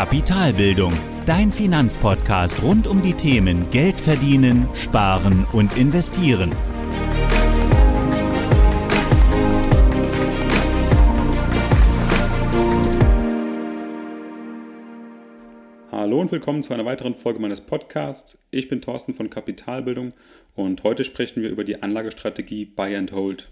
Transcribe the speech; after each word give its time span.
Kapitalbildung, 0.00 0.94
dein 1.26 1.52
Finanzpodcast 1.52 2.62
rund 2.62 2.86
um 2.86 3.02
die 3.02 3.12
Themen 3.12 3.68
Geld 3.70 4.00
verdienen, 4.00 4.66
sparen 4.72 5.46
und 5.52 5.76
investieren. 5.76 6.52
Hallo 15.92 16.18
und 16.18 16.32
willkommen 16.32 16.62
zu 16.62 16.72
einer 16.72 16.86
weiteren 16.86 17.14
Folge 17.14 17.38
meines 17.38 17.60
Podcasts. 17.60 18.38
Ich 18.50 18.68
bin 18.68 18.80
Thorsten 18.80 19.12
von 19.12 19.28
Kapitalbildung 19.28 20.14
und 20.54 20.82
heute 20.82 21.04
sprechen 21.04 21.42
wir 21.42 21.50
über 21.50 21.64
die 21.64 21.82
Anlagestrategie 21.82 22.64
Buy 22.64 22.96
and 22.96 23.12
Hold. 23.12 23.50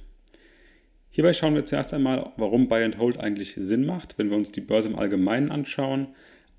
Hierbei 1.11 1.35
schauen 1.35 1.55
wir 1.55 1.67
zuerst 1.67 1.93
einmal, 1.93 2.33
warum 2.39 2.69
Buy 2.69 2.85
and 2.85 2.97
Hold 2.97 3.21
eigentlich 3.21 3.55
Sinn 3.59 3.85
macht, 3.85 4.17
wenn 4.17 4.31
wir 4.31 4.39
uns 4.39 4.51
die 4.51 4.63
Börse 4.63 4.89
im 4.89 4.99
Allgemeinen 4.99 5.51
anschauen. 5.53 6.09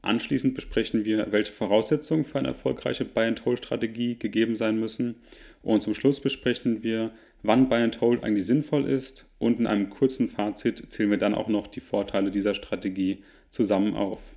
Anschließend 0.01 0.55
besprechen 0.55 1.03
wir, 1.03 1.31
welche 1.31 1.51
Voraussetzungen 1.51 2.23
für 2.23 2.39
eine 2.39 2.49
erfolgreiche 2.49 3.03
Buy 3.03 3.27
and 3.27 3.43
Hold 3.45 3.59
Strategie 3.59 4.15
gegeben 4.15 4.55
sein 4.55 4.79
müssen. 4.79 5.15
Und 5.61 5.81
zum 5.81 5.93
Schluss 5.93 6.21
besprechen 6.21 6.83
wir, 6.83 7.11
wann 7.43 7.67
Buy 7.67 7.81
and 7.81 7.99
Hold 7.99 8.23
eigentlich 8.23 8.45
sinnvoll 8.45 8.85
ist. 8.85 9.29
Und 9.39 9.59
in 9.59 9.67
einem 9.67 9.89
kurzen 9.89 10.29
Fazit 10.29 10.89
zählen 10.89 11.11
wir 11.11 11.17
dann 11.17 11.35
auch 11.35 11.49
noch 11.49 11.67
die 11.67 11.81
Vorteile 11.81 12.31
dieser 12.31 12.55
Strategie 12.55 13.23
zusammen 13.49 13.93
auf. 13.95 14.31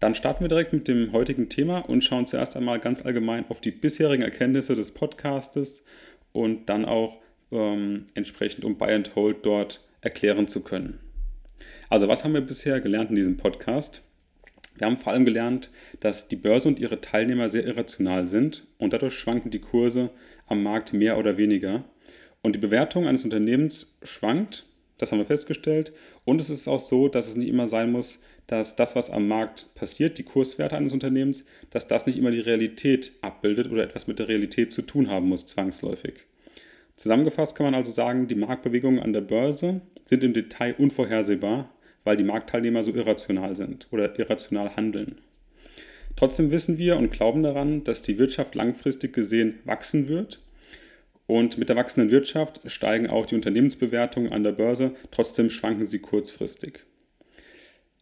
Dann 0.00 0.14
starten 0.14 0.44
wir 0.44 0.48
direkt 0.48 0.74
mit 0.74 0.88
dem 0.88 1.12
heutigen 1.12 1.48
Thema 1.48 1.78
und 1.78 2.04
schauen 2.04 2.26
zuerst 2.26 2.54
einmal 2.56 2.78
ganz 2.80 3.04
allgemein 3.04 3.46
auf 3.48 3.62
die 3.62 3.70
bisherigen 3.70 4.22
Erkenntnisse 4.22 4.76
des 4.76 4.90
Podcastes 4.90 5.82
und 6.32 6.68
dann 6.68 6.84
auch 6.84 7.18
ähm, 7.50 8.04
entsprechend, 8.12 8.66
um 8.66 8.76
Buy 8.76 8.92
and 8.92 9.14
Hold 9.14 9.46
dort 9.46 9.82
erklären 10.02 10.48
zu 10.48 10.62
können. 10.62 11.00
Also 11.88 12.08
was 12.08 12.24
haben 12.24 12.34
wir 12.34 12.42
bisher 12.42 12.80
gelernt 12.82 13.08
in 13.08 13.16
diesem 13.16 13.38
Podcast? 13.38 14.05
Wir 14.78 14.86
haben 14.86 14.96
vor 14.96 15.12
allem 15.12 15.24
gelernt, 15.24 15.70
dass 16.00 16.28
die 16.28 16.36
Börse 16.36 16.68
und 16.68 16.78
ihre 16.78 17.00
Teilnehmer 17.00 17.48
sehr 17.48 17.64
irrational 17.64 18.28
sind 18.28 18.66
und 18.78 18.92
dadurch 18.92 19.14
schwanken 19.14 19.50
die 19.50 19.60
Kurse 19.60 20.10
am 20.46 20.62
Markt 20.62 20.92
mehr 20.92 21.18
oder 21.18 21.36
weniger. 21.36 21.84
Und 22.42 22.54
die 22.54 22.60
Bewertung 22.60 23.06
eines 23.06 23.24
Unternehmens 23.24 23.98
schwankt, 24.02 24.66
das 24.98 25.12
haben 25.12 25.18
wir 25.18 25.26
festgestellt. 25.26 25.92
Und 26.24 26.40
es 26.40 26.50
ist 26.50 26.68
auch 26.68 26.80
so, 26.80 27.08
dass 27.08 27.28
es 27.28 27.36
nicht 27.36 27.48
immer 27.48 27.68
sein 27.68 27.92
muss, 27.92 28.20
dass 28.46 28.76
das, 28.76 28.94
was 28.94 29.10
am 29.10 29.26
Markt 29.28 29.74
passiert, 29.74 30.18
die 30.18 30.22
Kurswerte 30.22 30.76
eines 30.76 30.92
Unternehmens, 30.92 31.44
dass 31.70 31.88
das 31.88 32.06
nicht 32.06 32.16
immer 32.16 32.30
die 32.30 32.40
Realität 32.40 33.12
abbildet 33.20 33.70
oder 33.70 33.82
etwas 33.82 34.06
mit 34.06 34.18
der 34.18 34.28
Realität 34.28 34.72
zu 34.72 34.82
tun 34.82 35.10
haben 35.10 35.28
muss, 35.28 35.46
zwangsläufig. 35.46 36.14
Zusammengefasst 36.96 37.56
kann 37.56 37.64
man 37.64 37.74
also 37.74 37.92
sagen, 37.92 38.26
die 38.28 38.36
Marktbewegungen 38.36 39.00
an 39.00 39.12
der 39.12 39.20
Börse 39.20 39.82
sind 40.04 40.24
im 40.24 40.32
Detail 40.32 40.74
unvorhersehbar, 40.78 41.70
weil 42.06 42.16
die 42.16 42.24
Marktteilnehmer 42.24 42.84
so 42.84 42.94
irrational 42.94 43.56
sind 43.56 43.88
oder 43.90 44.16
irrational 44.18 44.76
handeln. 44.76 45.16
Trotzdem 46.14 46.50
wissen 46.52 46.78
wir 46.78 46.96
und 46.96 47.10
glauben 47.10 47.42
daran, 47.42 47.82
dass 47.82 48.00
die 48.00 48.18
Wirtschaft 48.18 48.54
langfristig 48.54 49.12
gesehen 49.12 49.58
wachsen 49.64 50.08
wird. 50.08 50.40
Und 51.26 51.58
mit 51.58 51.68
der 51.68 51.74
wachsenden 51.74 52.12
Wirtschaft 52.12 52.60
steigen 52.66 53.08
auch 53.08 53.26
die 53.26 53.34
Unternehmensbewertungen 53.34 54.32
an 54.32 54.44
der 54.44 54.52
Börse, 54.52 54.94
trotzdem 55.10 55.50
schwanken 55.50 55.84
sie 55.84 55.98
kurzfristig. 55.98 56.84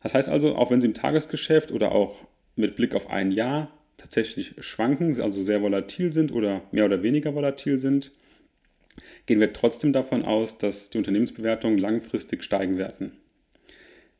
Das 0.02 0.12
heißt 0.12 0.28
also, 0.28 0.54
auch 0.54 0.70
wenn 0.70 0.82
sie 0.82 0.88
im 0.88 0.94
Tagesgeschäft 0.94 1.72
oder 1.72 1.92
auch 1.92 2.18
mit 2.56 2.76
Blick 2.76 2.94
auf 2.94 3.10
ein 3.10 3.32
Jahr 3.32 3.72
tatsächlich 3.96 4.54
schwanken, 4.58 5.18
also 5.18 5.42
sehr 5.42 5.62
volatil 5.62 6.12
sind 6.12 6.30
oder 6.30 6.60
mehr 6.72 6.84
oder 6.84 7.02
weniger 7.02 7.34
volatil 7.34 7.78
sind, 7.78 8.12
gehen 9.24 9.40
wir 9.40 9.54
trotzdem 9.54 9.94
davon 9.94 10.26
aus, 10.26 10.58
dass 10.58 10.90
die 10.90 10.98
Unternehmensbewertungen 10.98 11.78
langfristig 11.78 12.44
steigen 12.44 12.76
werden. 12.76 13.12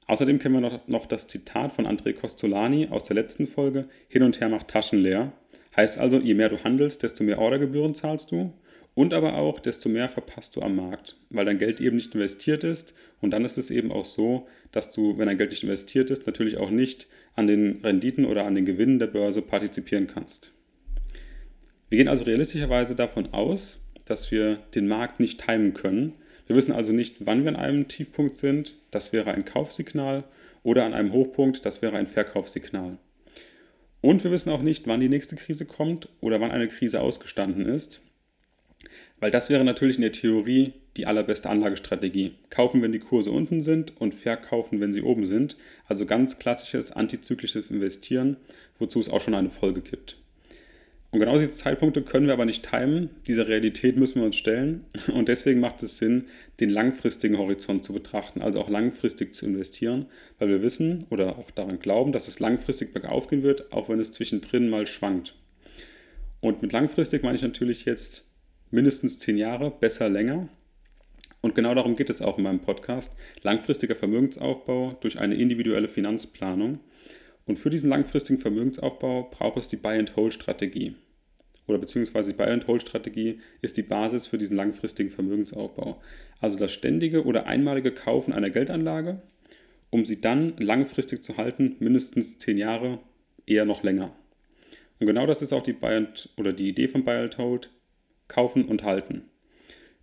Außerdem 0.07 0.39
kennen 0.39 0.55
wir 0.55 0.61
noch, 0.61 0.87
noch 0.87 1.07
das 1.07 1.27
Zitat 1.27 1.73
von 1.73 1.87
André 1.87 2.13
Costolani 2.13 2.89
aus 2.91 3.05
der 3.05 3.17
letzten 3.17 3.47
Folge, 3.47 3.89
hin 4.09 4.23
und 4.23 4.41
her 4.41 4.49
macht 4.49 4.69
Taschen 4.69 5.01
leer. 5.01 5.33
Heißt 5.77 5.99
also, 5.99 6.19
je 6.19 6.35
mehr 6.35 6.51
du 6.51 6.63
handelst, 6.63 7.03
desto 7.03 7.25
mehr 7.25 7.39
Ordergebühren 7.39 7.95
zahlst 7.95 8.31
du 8.31 8.53
und 8.95 9.13
aber 9.13 9.35
auch, 9.35 9.59
desto 9.59 9.89
mehr 9.89 10.09
verpasst 10.09 10.55
du 10.55 10.63
am 10.63 10.77
Markt, 10.77 11.17
weil 11.31 11.45
dein 11.45 11.59
Geld 11.59 11.81
eben 11.81 11.97
nicht 11.97 12.15
investiert 12.15 12.63
ist. 12.63 12.95
Und 13.21 13.33
dann 13.33 13.45
ist 13.45 13.59
es 13.59 13.71
eben 13.71 13.91
auch 13.91 14.05
so, 14.05 14.47
dass 14.71 14.93
du, 14.93 15.19
wenn 15.19 15.27
dein 15.27 15.39
Geld 15.39 15.51
nicht 15.51 15.65
investiert 15.65 16.11
ist, 16.11 16.27
natürlich 16.27 16.59
auch 16.59 16.71
nicht 16.71 17.09
an 17.35 17.49
den 17.49 17.81
Renditen 17.83 18.25
oder 18.25 18.45
an 18.45 18.55
den 18.55 18.65
Gewinnen 18.65 19.01
der 19.01 19.09
Börse 19.09 19.43
partizipieren 19.43 20.07
kannst. 20.07 20.53
Wir 21.89 21.99
gehen 21.99 22.09
also 22.09 22.25
realistischerweise 22.25 22.95
davon 22.95 23.33
aus, 23.33 23.85
dass 24.05 24.31
wir 24.31 24.57
den 24.75 24.87
Markt 24.87 25.19
nicht 25.19 25.45
timen 25.45 25.75
können. 25.75 26.13
Wir 26.47 26.57
wissen 26.57 26.73
also 26.73 26.93
nicht, 26.93 27.27
wann 27.27 27.43
wir 27.43 27.51
an 27.51 27.57
einem 27.57 27.89
Tiefpunkt 27.89 28.35
sind, 28.37 28.75
das 28.91 29.13
wäre 29.13 29.33
ein 29.33 29.45
Kaufsignal, 29.45 30.25
oder 30.63 30.85
an 30.85 30.95
einem 30.95 31.13
Hochpunkt, 31.13 31.65
das 31.65 31.83
wäre 31.83 31.97
ein 31.97 32.07
Verkaufssignal. 32.07 32.99
Und 34.01 34.25
wir 34.25 34.31
wissen 34.31 34.51
auch 34.51 34.63
nicht, 34.63 34.87
wann 34.87 35.01
die 35.01 35.09
nächste 35.09 35.37
Krise 35.37 35.65
kommt 35.67 36.09
oder 36.21 36.41
wann 36.41 36.51
eine 36.51 36.69
Krise 36.69 37.01
ausgestanden 37.01 37.67
ist, 37.67 38.01
weil 39.21 39.31
das 39.31 39.49
wäre 39.49 39.65
natürlich 39.65 39.97
in 39.97 40.03
der 40.03 40.13
Theorie 40.13 40.73
die 40.97 41.07
allerbeste 41.07 41.49
Anlagestrategie. 41.49 42.35
Kaufen, 42.51 42.83
wenn 42.83 42.93
die 42.93 42.99
Kurse 42.99 43.31
unten 43.31 43.63
sind 43.63 43.99
und 43.99 44.15
verkaufen, 44.15 44.81
wenn 44.81 44.93
sie 44.93 45.03
oben 45.03 45.25
sind. 45.25 45.57
Also 45.87 46.05
ganz 46.07 46.39
klassisches 46.39 46.93
antizyklisches 46.93 47.71
Investieren, 47.71 48.37
wozu 48.79 49.01
es 49.01 49.09
auch 49.09 49.21
schon 49.21 49.35
eine 49.35 49.51
Folge 49.51 49.81
gibt. 49.81 50.19
Und 51.15 51.21
genau 51.21 51.39
diese 51.39 51.53
Zeitpunkte 51.53 52.03
können 52.03 52.27
wir 52.27 52.33
aber 52.33 52.45
nicht 52.45 52.69
timen. 52.69 53.09
Diese 53.29 53.47
Realität 53.47 53.97
müssen 53.97 54.17
wir 54.17 54.27
uns 54.27 54.35
stellen. 54.35 54.85
Und 55.15 55.29
deswegen 55.29 55.61
macht 55.61 55.81
es 55.85 55.99
Sinn, 55.99 56.25
den 56.59 56.71
langfristigen 56.71 57.39
Horizont 57.39 57.85
zu 57.85 57.93
betrachten, 57.93 58.43
also 58.43 58.61
auch 58.61 58.69
langfristig 58.69 59.33
zu 59.33 59.47
investieren, 59.47 60.07
weil 60.41 60.49
wir 60.49 60.61
wissen 60.61 61.07
oder 61.11 61.39
auch 61.39 61.53
daran 61.53 61.79
glauben, 61.79 62.11
dass 62.11 62.27
es 62.27 62.41
langfristig 62.41 62.93
bergauf 62.93 63.29
gehen 63.29 63.45
wird, 63.45 63.73
auch 63.73 63.89
wenn 63.89 64.01
es 64.01 64.11
zwischendrin 64.11 64.69
mal 64.69 64.89
schwankt. 64.89 65.37
Und 66.41 66.63
mit 66.63 66.73
langfristig 66.73 67.23
meine 67.23 67.37
ich 67.37 67.43
natürlich 67.43 67.85
jetzt 67.85 68.29
mindestens 68.73 69.21
zehn 69.21 69.39
Jahre, 69.39 69.71
besser 69.71 70.09
länger. 70.09 70.49
Und 71.43 71.55
genau 71.55 71.77
darum 71.77 71.95
geht 71.95 72.11
es 72.11 72.23
auch 72.23 72.39
in 72.39 72.43
meinem 72.43 72.59
Podcast. 72.59 73.13
Langfristiger 73.43 73.95
Vermögensaufbau 73.95 74.99
durch 75.01 75.21
eine 75.21 75.37
individuelle 75.37 75.87
Finanzplanung. 75.87 76.81
Und 77.47 77.61
für 77.61 77.71
diesen 77.71 77.89
langfristigen 77.89 78.41
Vermögensaufbau 78.41 79.31
braucht 79.31 79.59
es 79.59 79.69
die 79.69 79.77
Buy-and-Hold-Strategie 79.77 80.97
oder 81.67 81.79
beziehungsweise 81.79 82.33
die 82.33 82.37
Buy-and-Hold-Strategie 82.37 83.41
ist 83.63 83.77
die 83.77 83.83
Basis 83.83 84.27
für 84.27 84.39
diesen 84.39 84.57
langfristigen 84.57 85.11
Vermögensaufbau. 85.11 86.01
Also 86.41 86.59
das 86.59 86.73
ständige 86.73 87.25
oder 87.25 87.47
einmalige 87.47 87.93
Kaufen 87.93 88.33
einer 88.33 88.51
Geldanlage, 88.51 89.23
um 89.91 90.05
sie 90.05 90.21
dann 90.21 90.57
langfristig 90.59 91.23
zu 91.23 91.37
halten, 91.37 91.77
mindestens 91.79 92.39
zehn 92.39 92.59
Jahre, 92.59 92.99
eher 93.47 93.65
noch 93.65 93.83
länger. 93.83 94.15
Und 95.01 95.07
genau 95.07 95.27
das 95.27 95.43
ist 95.43 95.53
auch 95.53 95.63
die 95.63 95.73
Buy 95.73 96.07
oder 96.37 96.53
die 96.53 96.69
Idee 96.69 96.89
von 96.89 97.05
Buy-and-Hold, 97.05 97.71
kaufen 98.29 98.65
und 98.65 98.83
halten. 98.83 99.23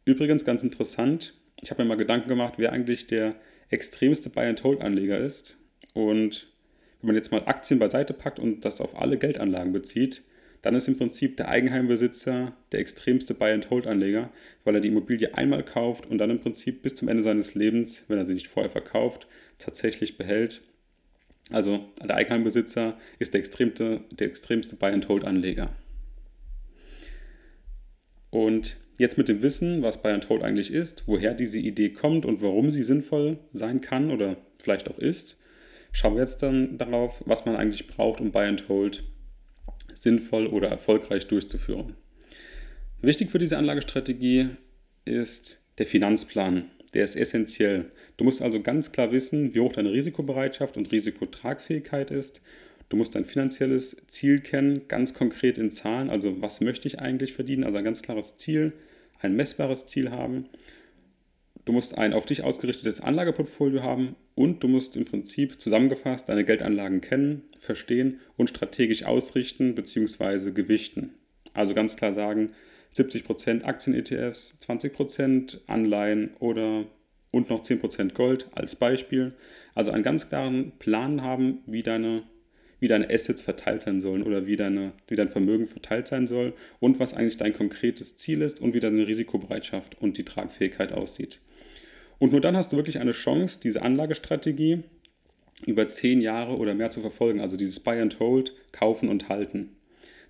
Übrigens 0.06 0.46
ganz 0.46 0.64
interessant, 0.64 1.34
ich 1.62 1.70
habe 1.70 1.84
mir 1.84 1.90
mal 1.90 1.96
Gedanken 1.96 2.30
gemacht, 2.30 2.56
wer 2.58 2.72
eigentlich 2.72 3.08
der 3.08 3.36
extremste 3.70 4.30
Buy-and-Hold-Anleger 4.30 5.18
ist. 5.20 5.58
Und 5.94 6.48
wenn 7.02 7.08
man 7.08 7.16
jetzt 7.16 7.32
mal 7.32 7.44
Aktien 7.46 7.80
beiseite 7.80 8.14
packt 8.14 8.40
und 8.40 8.66
das 8.66 8.82
auf 8.82 9.00
alle 9.00 9.18
Geldanlagen 9.18 9.74
bezieht, 9.74 10.24
dann 10.62 10.76
ist 10.76 10.88
im 10.88 10.98
Prinzip 10.98 11.38
der 11.38 11.48
Eigenheimbesitzer 11.50 12.54
der 12.72 12.80
extremste 12.80 13.34
Buy-and-Hold-Anleger, 13.34 14.30
weil 14.64 14.76
er 14.76 14.82
die 14.82 14.90
Immobilie 14.90 15.36
einmal 15.36 15.64
kauft 15.64 16.06
und 16.06 16.18
dann 16.20 16.30
im 16.30 16.40
Prinzip 16.40 16.84
bis 16.84 16.96
zum 16.96 17.08
Ende 17.08 17.24
seines 17.24 17.56
Lebens, 17.56 18.04
wenn 18.08 18.18
er 18.18 18.26
sie 18.26 18.36
nicht 18.36 18.48
vorher 18.48 18.72
verkauft, 18.72 19.28
tatsächlich 19.58 20.18
behält. 20.18 20.62
Also 21.50 21.86
der 22.02 22.16
Eigenheimbesitzer 22.16 22.98
ist 23.20 23.34
der 23.34 23.40
extremste, 23.40 24.02
der 24.12 24.28
extremste 24.28 24.76
Buy-and-Hold-Anleger. 24.76 25.76
Und 28.30 28.78
jetzt 28.98 29.18
mit 29.18 29.28
dem 29.28 29.42
Wissen, 29.42 29.82
was 29.82 30.02
Buy-and-Hold 30.02 30.44
eigentlich 30.44 30.72
ist, 30.72 31.04
woher 31.08 31.34
diese 31.34 31.58
Idee 31.58 31.90
kommt 31.90 32.26
und 32.26 32.42
warum 32.42 32.70
sie 32.70 32.84
sinnvoll 32.84 33.40
sein 33.52 33.82
kann 33.82 34.12
oder 34.12 34.38
vielleicht 34.62 34.90
auch 34.90 35.00
ist, 35.00 35.38
schauen 35.92 36.14
wir 36.14 36.22
jetzt 36.22 36.42
dann 36.44 36.78
darauf, 36.78 37.22
was 37.26 37.46
man 37.46 37.56
eigentlich 37.56 37.88
braucht, 37.88 38.22
um 38.22 38.32
Buy-and-Hold 38.32 39.04
sinnvoll 39.94 40.48
oder 40.48 40.70
erfolgreich 40.70 41.28
durchzuführen. 41.28 41.96
Wichtig 43.02 43.32
für 43.32 43.40
diese 43.40 43.58
Anlagestrategie 43.58 44.50
ist 45.06 45.60
der 45.78 45.86
Finanzplan. 45.86 46.66
Der 46.94 47.06
ist 47.06 47.16
essentiell. 47.16 47.92
Du 48.18 48.26
musst 48.26 48.42
also 48.42 48.62
ganz 48.62 48.92
klar 48.92 49.12
wissen, 49.12 49.56
wie 49.56 49.60
hoch 49.62 49.74
deine 49.74 49.92
Risikobereitschaft 49.92 50.78
und 50.78 50.92
Risikotragfähigkeit 50.92 52.12
ist. 52.12 52.42
Du 52.90 52.98
musst 52.98 53.16
dein 53.16 53.26
finanzielles 53.26 54.06
Ziel 54.08 54.42
kennen, 54.42 54.88
ganz 54.90 55.14
konkret 55.14 55.58
in 55.58 55.72
Zahlen. 55.72 56.10
Also 56.10 56.42
was 56.42 56.60
möchte 56.60 56.88
ich 56.88 57.00
eigentlich 57.00 57.34
verdienen? 57.34 57.64
Also 57.64 57.78
ein 57.78 57.86
ganz 57.86 58.02
klares 58.02 58.36
Ziel, 58.36 58.74
ein 59.20 59.36
messbares 59.36 59.88
Ziel 59.88 60.12
haben. 60.12 60.50
Du 61.66 61.74
musst 61.74 61.98
ein 61.98 62.14
auf 62.14 62.26
dich 62.26 62.44
ausgerichtetes 62.44 63.02
Anlageportfolio 63.02 63.84
haben 63.84 64.16
und 64.34 64.64
du 64.64 64.68
musst 64.68 64.96
im 64.96 65.06
Prinzip 65.06 65.60
zusammengefasst 65.62 66.28
deine 66.28 66.44
Geldanlagen 66.44 67.02
kennen, 67.02 67.44
verstehen 67.60 68.20
und 68.36 68.50
strategisch 68.50 69.04
ausrichten 69.04 69.76
bzw. 69.76 70.52
gewichten. 70.52 71.14
Also 71.54 71.74
ganz 71.74 71.98
klar 71.98 72.14
sagen, 72.14 72.52
70% 72.96 73.64
Aktien-ETFs, 73.64 74.58
20% 74.62 75.60
Anleihen 75.68 76.32
oder 76.40 76.86
und 77.32 77.50
noch 77.50 77.64
10% 77.64 78.14
Gold 78.14 78.48
als 78.54 78.76
Beispiel. 78.76 79.34
Also 79.74 79.92
einen 79.92 80.04
ganz 80.04 80.28
klaren 80.28 80.74
Plan 80.80 81.22
haben, 81.22 81.60
wie 81.66 81.84
deine, 81.84 82.24
wie 82.80 82.88
deine 82.88 83.10
Assets 83.10 83.42
verteilt 83.42 83.84
sein 83.84 84.02
sollen 84.02 84.24
oder 84.24 84.46
wie, 84.46 84.58
deine, 84.58 84.92
wie 85.08 85.16
dein 85.16 85.30
Vermögen 85.30 85.68
verteilt 85.68 86.08
sein 86.08 86.28
soll 86.28 86.54
und 86.80 87.00
was 87.00 87.14
eigentlich 87.14 87.38
dein 87.38 87.54
konkretes 87.54 88.18
Ziel 88.18 88.42
ist 88.42 88.60
und 88.60 88.74
wie 88.74 88.80
deine 88.80 89.08
Risikobereitschaft 89.08 90.02
und 90.02 90.18
die 90.18 90.26
Tragfähigkeit 90.26 90.92
aussieht. 90.92 91.40
Und 92.22 92.34
nur 92.34 92.40
dann 92.40 92.56
hast 92.56 92.72
du 92.72 92.78
wirklich 92.78 93.00
eine 93.00 93.14
Chance, 93.14 93.60
diese 93.64 93.82
Anlagestrategie 93.82 94.84
über 95.66 95.88
zehn 95.88 96.22
Jahre 96.22 96.56
oder 96.56 96.76
mehr 96.76 96.92
zu 96.92 97.02
verfolgen. 97.02 97.42
Also 97.42 97.58
dieses 97.58 97.80
Buy 97.80 98.00
and 98.00 98.20
Hold, 98.20 98.54
kaufen 98.72 99.10
und 99.10 99.28
halten. 99.28 99.70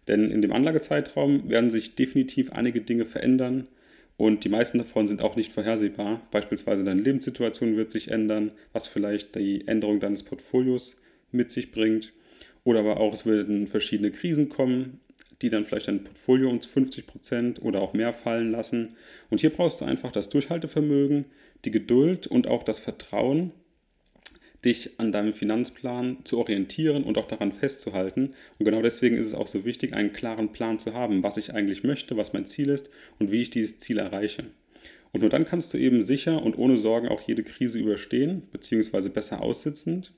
Denn 0.08 0.32
in 0.32 0.42
dem 0.42 0.54
Anlagezeitraum 0.54 1.50
werden 1.50 1.70
sich 1.70 1.96
definitiv 1.96 2.54
einige 2.54 2.80
Dinge 2.80 3.04
verändern 3.04 3.68
und 4.16 4.46
die 4.46 4.50
meisten 4.50 4.78
davon 4.78 5.10
sind 5.10 5.22
auch 5.22 5.36
nicht 5.36 5.52
vorhersehbar. 5.52 6.22
Beispielsweise 6.32 6.86
deine 6.86 7.02
Lebenssituation 7.02 7.76
wird 7.76 7.92
sich 7.92 8.08
ändern, 8.08 8.52
was 8.72 8.88
vielleicht 8.88 9.36
die 9.36 9.68
Änderung 9.68 10.00
deines 10.00 10.24
Portfolios 10.24 11.02
mit 11.34 11.52
sich 11.52 11.74
bringt. 11.74 12.14
Oder 12.64 12.80
aber 12.80 13.02
auch, 13.02 13.14
es 13.14 13.26
werden 13.26 13.68
verschiedene 13.68 14.12
Krisen 14.12 14.48
kommen, 14.48 15.02
die 15.42 15.50
dann 15.50 15.66
vielleicht 15.66 15.88
dein 15.88 16.04
Portfolio 16.04 16.50
um 16.50 16.62
50 16.62 17.08
Prozent 17.08 17.62
oder 17.62 17.82
auch 17.82 17.94
mehr 17.94 18.14
fallen 18.14 18.52
lassen. 18.52 18.96
Und 19.30 19.42
hier 19.42 19.50
brauchst 19.50 19.82
du 19.82 19.86
einfach 19.86 20.12
das 20.12 20.30
Durchhaltevermögen, 20.30 21.26
die 21.66 21.72
Geduld 21.72 22.28
und 22.28 22.48
auch 22.48 22.64
das 22.64 22.80
Vertrauen, 22.80 23.52
dich 24.64 25.00
an 25.00 25.12
deinem 25.12 25.34
Finanzplan 25.34 26.18
zu 26.24 26.38
orientieren 26.38 27.04
und 27.04 27.18
auch 27.18 27.28
daran 27.28 27.52
festzuhalten. 27.52 28.34
Und 28.60 28.66
genau 28.66 28.82
deswegen 28.82 29.18
ist 29.18 29.28
es 29.28 29.34
auch 29.34 29.48
so 29.48 29.66
wichtig, 29.66 29.94
einen 29.94 30.14
klaren 30.14 30.52
Plan 30.52 30.78
zu 30.78 30.94
haben, 30.94 31.24
was 31.24 31.38
ich 31.38 31.54
eigentlich 31.54 31.84
möchte, 31.84 32.16
was 32.16 32.34
mein 32.34 32.46
Ziel 32.46 32.70
ist 32.70 32.90
und 33.20 33.32
wie 33.32 33.42
ich 33.42 33.50
dieses 33.50 33.80
Ziel 33.80 33.98
erreiche. 33.98 34.46
Und 35.14 35.22
nur 35.22 35.30
dann 35.30 35.46
kannst 35.46 35.74
du 35.74 35.78
eben 35.78 36.02
sicher 36.02 36.42
und 36.42 36.58
ohne 36.58 36.78
Sorgen 36.78 37.10
auch 37.10 37.22
jede 37.22 37.44
Krise 37.44 37.80
überstehen, 37.80 38.44
beziehungsweise 38.52 39.10
besser 39.10 39.42
aussitzend. 39.42 40.14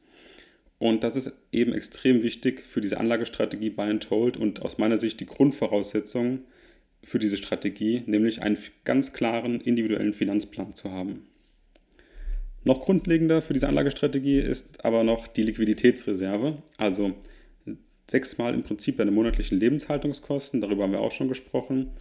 Und 0.83 1.05
das 1.05 1.15
ist 1.15 1.31
eben 1.53 1.71
extrem 1.71 2.23
wichtig 2.23 2.65
für 2.65 2.81
diese 2.81 2.99
Anlagestrategie 2.99 3.69
Buy 3.69 3.89
and 3.89 4.09
Hold 4.09 4.35
und 4.35 4.63
aus 4.63 4.79
meiner 4.79 4.97
Sicht 4.97 5.17
die 5.21 5.25
Grundvoraussetzung 5.25 6.39
für 7.01 7.19
diese 7.19 7.37
Strategie, 7.37 8.03
nämlich 8.05 8.41
einen 8.41 8.57
ganz 8.83 9.13
klaren 9.13 9.61
individuellen 9.61 10.11
Finanzplan 10.11 10.75
zu 10.75 10.91
haben. 10.91 11.25
Noch 12.65 12.81
grundlegender 12.81 13.41
für 13.41 13.53
diese 13.53 13.69
Anlagestrategie 13.69 14.39
ist 14.39 14.83
aber 14.83 15.05
noch 15.05 15.27
die 15.27 15.43
Liquiditätsreserve, 15.43 16.61
also 16.75 17.13
sechsmal 18.11 18.53
im 18.53 18.63
Prinzip 18.63 18.97
deine 18.97 19.11
monatlichen 19.11 19.57
Lebenshaltungskosten, 19.57 20.59
darüber 20.59 20.83
haben 20.83 20.91
wir 20.91 20.99
auch 20.99 21.13
schon 21.13 21.29
gesprochen. 21.29 21.91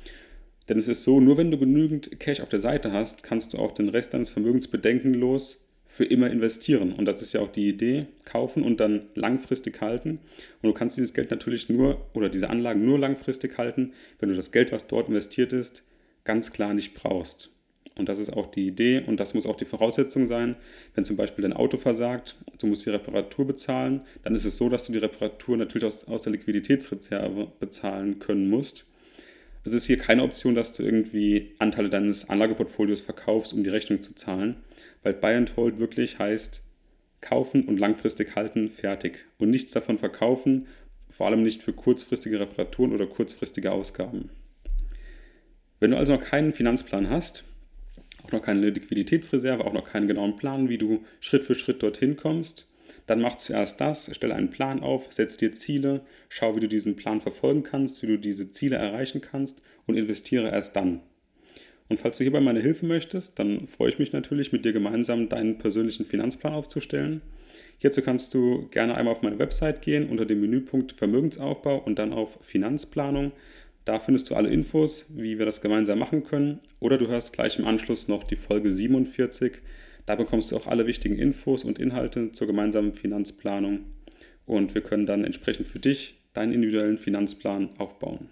Denn 0.68 0.78
es 0.80 0.88
ist 0.88 1.04
so, 1.04 1.20
nur 1.20 1.36
wenn 1.36 1.52
du 1.52 1.58
genügend 1.58 2.18
Cash 2.18 2.40
auf 2.40 2.48
der 2.48 2.58
Seite 2.58 2.90
hast, 2.90 3.22
kannst 3.22 3.52
du 3.52 3.58
auch 3.58 3.70
den 3.70 3.90
Rest 3.90 4.12
deines 4.12 4.30
Vermögens 4.30 4.66
bedenkenlos 4.66 5.61
für 5.92 6.06
immer 6.06 6.30
investieren. 6.30 6.94
Und 6.94 7.04
das 7.04 7.20
ist 7.20 7.34
ja 7.34 7.40
auch 7.42 7.52
die 7.52 7.68
Idee, 7.68 8.06
kaufen 8.24 8.62
und 8.62 8.80
dann 8.80 9.02
langfristig 9.14 9.82
halten. 9.82 10.20
Und 10.62 10.70
du 10.70 10.72
kannst 10.72 10.96
dieses 10.96 11.12
Geld 11.12 11.30
natürlich 11.30 11.68
nur 11.68 12.00
oder 12.14 12.30
diese 12.30 12.48
Anlagen 12.48 12.82
nur 12.86 12.98
langfristig 12.98 13.58
halten, 13.58 13.92
wenn 14.18 14.30
du 14.30 14.34
das 14.34 14.52
Geld, 14.52 14.72
was 14.72 14.86
dort 14.86 15.08
investiert 15.08 15.52
ist, 15.52 15.84
ganz 16.24 16.50
klar 16.50 16.72
nicht 16.72 16.94
brauchst. 16.94 17.50
Und 17.98 18.08
das 18.08 18.18
ist 18.18 18.32
auch 18.32 18.46
die 18.46 18.66
Idee 18.66 19.02
und 19.06 19.20
das 19.20 19.34
muss 19.34 19.44
auch 19.44 19.54
die 19.54 19.66
Voraussetzung 19.66 20.26
sein. 20.28 20.56
Wenn 20.94 21.04
zum 21.04 21.18
Beispiel 21.18 21.42
dein 21.42 21.52
Auto 21.52 21.76
versagt, 21.76 22.36
du 22.58 22.68
musst 22.68 22.86
die 22.86 22.90
Reparatur 22.90 23.46
bezahlen, 23.46 24.00
dann 24.22 24.34
ist 24.34 24.46
es 24.46 24.56
so, 24.56 24.70
dass 24.70 24.86
du 24.86 24.92
die 24.92 24.98
Reparatur 24.98 25.58
natürlich 25.58 25.84
aus, 25.84 26.08
aus 26.08 26.22
der 26.22 26.32
Liquiditätsreserve 26.32 27.52
bezahlen 27.60 28.18
können 28.18 28.48
musst. 28.48 28.86
Es 29.64 29.72
ist 29.72 29.84
hier 29.84 29.98
keine 29.98 30.24
Option, 30.24 30.54
dass 30.54 30.72
du 30.72 30.82
irgendwie 30.82 31.54
Anteile 31.58 31.88
deines 31.88 32.28
Anlageportfolios 32.28 33.00
verkaufst, 33.00 33.52
um 33.52 33.62
die 33.62 33.70
Rechnung 33.70 34.02
zu 34.02 34.14
zahlen, 34.14 34.56
weil 35.02 35.14
Buy 35.14 35.34
and 35.34 35.56
Hold 35.56 35.78
wirklich 35.78 36.18
heißt 36.18 36.62
kaufen 37.20 37.66
und 37.66 37.78
langfristig 37.78 38.34
halten, 38.34 38.68
fertig. 38.68 39.24
Und 39.38 39.50
nichts 39.50 39.70
davon 39.70 39.98
verkaufen, 39.98 40.66
vor 41.08 41.28
allem 41.28 41.42
nicht 41.42 41.62
für 41.62 41.72
kurzfristige 41.72 42.40
Reparaturen 42.40 42.92
oder 42.92 43.06
kurzfristige 43.06 43.70
Ausgaben. 43.70 44.30
Wenn 45.78 45.92
du 45.92 45.96
also 45.96 46.14
noch 46.14 46.22
keinen 46.22 46.52
Finanzplan 46.52 47.08
hast, 47.08 47.44
auch 48.24 48.32
noch 48.32 48.42
keine 48.42 48.70
Liquiditätsreserve, 48.70 49.64
auch 49.64 49.72
noch 49.72 49.84
keinen 49.84 50.08
genauen 50.08 50.36
Plan, 50.36 50.68
wie 50.68 50.78
du 50.78 51.04
Schritt 51.20 51.44
für 51.44 51.54
Schritt 51.54 51.82
dorthin 51.82 52.16
kommst, 52.16 52.71
dann 53.06 53.20
mach 53.20 53.36
zuerst 53.36 53.80
das, 53.80 54.14
stelle 54.14 54.34
einen 54.34 54.50
Plan 54.50 54.80
auf, 54.80 55.12
setz 55.12 55.36
dir 55.36 55.52
Ziele, 55.52 56.02
schau, 56.28 56.56
wie 56.56 56.60
du 56.60 56.68
diesen 56.68 56.96
Plan 56.96 57.20
verfolgen 57.20 57.62
kannst, 57.62 58.02
wie 58.02 58.06
du 58.06 58.18
diese 58.18 58.50
Ziele 58.50 58.76
erreichen 58.76 59.20
kannst 59.20 59.62
und 59.86 59.96
investiere 59.96 60.50
erst 60.50 60.76
dann. 60.76 61.00
Und 61.88 61.98
falls 61.98 62.16
du 62.16 62.24
hierbei 62.24 62.40
meine 62.40 62.60
Hilfe 62.60 62.86
möchtest, 62.86 63.38
dann 63.38 63.66
freue 63.66 63.90
ich 63.90 63.98
mich 63.98 64.12
natürlich, 64.12 64.52
mit 64.52 64.64
dir 64.64 64.72
gemeinsam 64.72 65.28
deinen 65.28 65.58
persönlichen 65.58 66.06
Finanzplan 66.06 66.54
aufzustellen. 66.54 67.20
Hierzu 67.78 68.00
kannst 68.00 68.32
du 68.32 68.68
gerne 68.70 68.94
einmal 68.94 69.12
auf 69.12 69.22
meine 69.22 69.38
Website 69.38 69.82
gehen 69.82 70.08
unter 70.08 70.24
dem 70.24 70.40
Menüpunkt 70.40 70.92
Vermögensaufbau 70.92 71.78
und 71.78 71.98
dann 71.98 72.12
auf 72.12 72.38
Finanzplanung. 72.40 73.32
Da 73.84 73.98
findest 73.98 74.30
du 74.30 74.36
alle 74.36 74.48
Infos, 74.48 75.06
wie 75.10 75.38
wir 75.38 75.44
das 75.44 75.60
gemeinsam 75.60 75.98
machen 75.98 76.22
können. 76.22 76.60
Oder 76.78 76.96
du 76.98 77.08
hörst 77.08 77.32
gleich 77.32 77.58
im 77.58 77.66
Anschluss 77.66 78.06
noch 78.08 78.22
die 78.24 78.36
Folge 78.36 78.70
47. 78.70 79.54
Da 80.06 80.16
bekommst 80.16 80.50
du 80.50 80.56
auch 80.56 80.66
alle 80.66 80.86
wichtigen 80.86 81.16
Infos 81.16 81.64
und 81.64 81.78
Inhalte 81.78 82.32
zur 82.32 82.46
gemeinsamen 82.46 82.94
Finanzplanung. 82.94 83.80
Und 84.46 84.74
wir 84.74 84.82
können 84.82 85.06
dann 85.06 85.24
entsprechend 85.24 85.68
für 85.68 85.78
dich 85.78 86.16
deinen 86.34 86.52
individuellen 86.52 86.98
Finanzplan 86.98 87.70
aufbauen. 87.78 88.28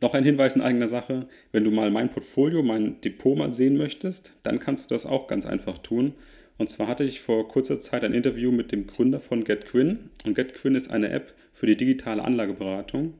Noch 0.00 0.14
ein 0.14 0.24
Hinweis 0.24 0.56
in 0.56 0.62
eigener 0.62 0.88
Sache, 0.88 1.28
wenn 1.52 1.64
du 1.64 1.70
mal 1.70 1.90
mein 1.90 2.10
Portfolio, 2.10 2.62
mein 2.62 3.00
Depot 3.02 3.36
mal 3.36 3.52
sehen 3.52 3.76
möchtest, 3.76 4.32
dann 4.42 4.58
kannst 4.58 4.90
du 4.90 4.94
das 4.94 5.04
auch 5.04 5.26
ganz 5.28 5.44
einfach 5.44 5.78
tun. 5.78 6.14
Und 6.56 6.70
zwar 6.70 6.88
hatte 6.88 7.04
ich 7.04 7.20
vor 7.20 7.48
kurzer 7.48 7.78
Zeit 7.78 8.04
ein 8.04 8.14
Interview 8.14 8.50
mit 8.50 8.72
dem 8.72 8.86
Gründer 8.86 9.20
von 9.20 9.44
GetQuinn. 9.44 10.10
Und 10.24 10.34
GetQuinn 10.34 10.74
ist 10.74 10.90
eine 10.90 11.10
App 11.10 11.34
für 11.52 11.66
die 11.66 11.76
digitale 11.76 12.24
Anlageberatung. 12.24 13.14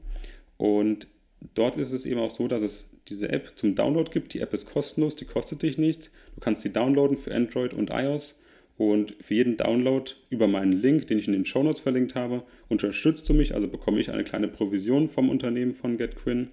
Und 0.57 1.07
dort 1.53 1.77
ist 1.77 1.91
es 1.91 2.05
eben 2.05 2.19
auch 2.19 2.31
so, 2.31 2.47
dass 2.47 2.63
es 2.63 2.89
diese 3.07 3.29
App 3.29 3.53
zum 3.55 3.75
Download 3.75 4.09
gibt. 4.11 4.33
Die 4.33 4.41
App 4.41 4.53
ist 4.53 4.67
kostenlos, 4.67 5.15
die 5.15 5.25
kostet 5.25 5.63
dich 5.63 5.77
nichts. 5.77 6.11
Du 6.35 6.39
kannst 6.39 6.61
sie 6.61 6.73
downloaden 6.73 7.17
für 7.17 7.33
Android 7.33 7.73
und 7.73 7.89
iOS. 7.89 8.37
Und 8.77 9.15
für 9.21 9.35
jeden 9.35 9.57
Download 9.57 10.11
über 10.31 10.47
meinen 10.47 10.71
Link, 10.71 11.05
den 11.05 11.19
ich 11.19 11.27
in 11.27 11.33
den 11.33 11.45
Show 11.45 11.61
Notes 11.61 11.81
verlinkt 11.81 12.15
habe, 12.15 12.41
unterstützt 12.67 13.29
du 13.29 13.33
mich, 13.35 13.53
also 13.53 13.67
bekomme 13.67 13.99
ich 13.99 14.09
eine 14.09 14.23
kleine 14.23 14.47
Provision 14.47 15.07
vom 15.07 15.29
Unternehmen 15.29 15.75
von 15.75 15.97
GetQuinn. 15.97 16.49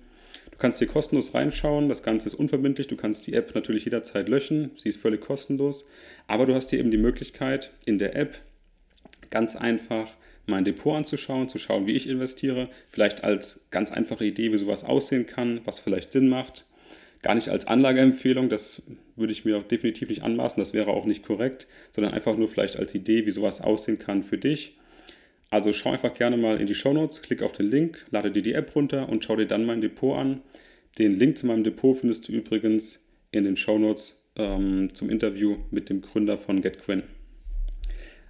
Du 0.50 0.58
kannst 0.58 0.78
hier 0.78 0.88
kostenlos 0.88 1.32
reinschauen, 1.32 1.88
das 1.88 2.02
Ganze 2.02 2.28
ist 2.28 2.34
unverbindlich, 2.34 2.86
du 2.86 2.96
kannst 2.96 3.26
die 3.26 3.32
App 3.32 3.54
natürlich 3.54 3.84
jederzeit 3.84 4.28
löschen, 4.28 4.72
sie 4.76 4.90
ist 4.90 5.00
völlig 5.00 5.22
kostenlos, 5.22 5.86
aber 6.26 6.44
du 6.44 6.55
hast 6.55 6.69
hier 6.69 6.81
eben 6.81 6.91
die 6.91 6.98
Möglichkeit, 6.98 7.70
in 7.86 7.98
der 7.98 8.14
App 8.14 8.36
ganz 9.31 9.56
einfach 9.56 10.12
mein 10.44 10.64
Depot 10.64 10.96
anzuschauen, 10.96 11.48
zu 11.48 11.58
schauen, 11.58 11.86
wie 11.86 11.93
ich 11.93 12.08
investiere, 12.08 12.69
vielleicht 12.91 13.24
als 13.24 13.67
ganz 13.70 13.93
einfache 13.93 14.24
Idee, 14.24 14.53
wie 14.53 14.58
sowas 14.58 14.84
aussehen 14.84 15.26
kann, 15.26 15.60
was 15.64 15.81
vielleicht 15.81 16.10
Sinn 16.10 16.29
macht. 16.29 16.67
Gar 17.22 17.34
nicht 17.34 17.48
als 17.48 17.67
Anlageempfehlung, 17.67 18.48
das 18.48 18.82
würde 19.17 19.32
ich 19.32 19.44
mir 19.44 19.60
definitiv 19.60 20.08
nicht 20.08 20.22
anmaßen, 20.22 20.60
das 20.60 20.72
wäre 20.72 20.91
auch 20.91 21.05
nicht 21.05 21.25
korrekt, 21.25 21.67
sondern 21.91 22.15
einfach 22.15 22.37
nur 22.37 22.48
vielleicht 22.48 22.77
als 22.77 22.94
Idee, 22.94 23.27
wie 23.27 23.32
sowas 23.32 23.60
aussehen 23.60 23.98
kann 23.98 24.22
für 24.22 24.39
dich. 24.39 24.77
Also 25.51 25.72
schau 25.72 25.91
einfach 25.91 26.15
gerne 26.15 26.37
mal 26.37 26.60
in 26.60 26.67
die 26.67 26.75
Show 26.75 26.93
Notes, 26.93 27.22
klick 27.22 27.43
auf 27.43 27.53
den 27.53 27.67
Link, 27.67 28.06
lade 28.10 28.31
dir 28.31 28.43
die 28.43 28.53
App 28.53 28.75
runter 28.77 29.08
und 29.08 29.25
schau 29.25 29.34
dir 29.34 29.46
dann 29.46 29.65
mein 29.65 29.81
Depot 29.81 30.17
an. 30.17 30.43
Den 30.98 31.19
Link 31.19 31.39
zu 31.39 31.46
meinem 31.46 31.65
Depot 31.65 31.96
findest 31.96 32.29
du 32.29 32.32
übrigens 32.32 33.01
in 33.31 33.44
den 33.44 33.56
Show 33.56 33.79
Notes 33.79 34.22
ähm, 34.37 34.94
zum 34.94 35.10
Interview 35.10 35.56
mit 35.70 35.89
dem 35.89 36.03
Gründer 36.03 36.39
von 36.39 36.60
GetQuinn. 36.60 37.03